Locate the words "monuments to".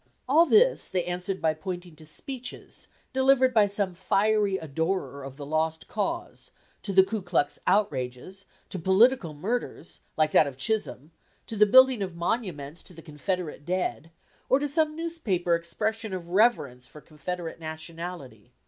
12.15-12.95